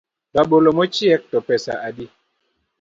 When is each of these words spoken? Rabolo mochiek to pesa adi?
Rabolo 0.35 0.69
mochiek 0.77 1.21
to 1.31 1.37
pesa 1.47 1.73
adi? 1.87 2.05